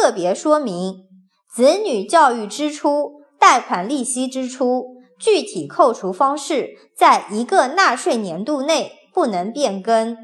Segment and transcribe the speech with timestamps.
[0.00, 1.08] 特别说明
[1.52, 4.84] 子女教育支出贷款利息支出
[5.18, 10.16] 具体扣除方式在一个纳税年度内不能变更。